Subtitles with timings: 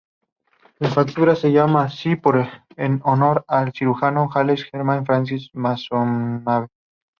[0.79, 2.15] La fractura se llama así
[2.75, 6.69] en honor al cirujano Jules Germain Francois Maisonneuve.